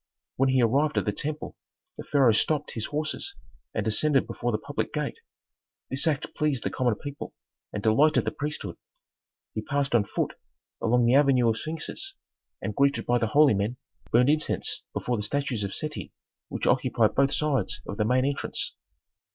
When 0.35 0.49
he 0.49 0.63
arrived 0.63 0.97
at 0.97 1.05
the 1.05 1.11
temple 1.11 1.55
the 1.95 2.03
pharaoh 2.03 2.31
stopped 2.31 2.71
his 2.71 2.87
horses 2.87 3.35
and 3.71 3.85
descended 3.85 4.25
before 4.25 4.51
the 4.51 4.57
public 4.57 4.91
gate. 4.91 5.19
This 5.91 6.07
act 6.07 6.33
pleased 6.33 6.63
the 6.63 6.71
common 6.71 6.95
people 6.95 7.35
and 7.71 7.83
delighted 7.83 8.25
the 8.25 8.31
priesthood. 8.31 8.77
He 9.53 9.61
passed 9.61 9.93
on 9.93 10.05
foot 10.05 10.33
along 10.81 11.05
the 11.05 11.13
avenue 11.13 11.49
of 11.49 11.59
sphinxes 11.59 12.15
and, 12.63 12.75
greeted 12.75 13.05
by 13.05 13.19
the 13.19 13.27
holy 13.27 13.53
men, 13.53 13.77
burned 14.11 14.29
incense 14.31 14.85
before 14.91 15.17
the 15.17 15.21
statues 15.21 15.63
of 15.63 15.75
Seti 15.75 16.11
which 16.49 16.65
occupied 16.65 17.13
both 17.13 17.31
sides 17.31 17.79
of 17.85 17.97
the 17.97 18.03
main 18.05 18.25
entrance. 18.25 18.75